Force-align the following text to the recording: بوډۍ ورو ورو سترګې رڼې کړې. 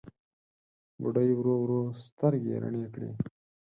بوډۍ 1.01 1.29
ورو 1.35 1.53
ورو 1.63 1.81
سترګې 2.05 2.55
رڼې 2.61 2.85
کړې. 2.93 3.11